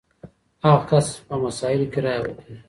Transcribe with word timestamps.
هغه 0.63 0.81
کس 0.89 1.07
په 1.27 1.35
مسايلو 1.43 1.91
کي 1.93 1.99
رايه 2.05 2.19
ورکوي. 2.21 2.57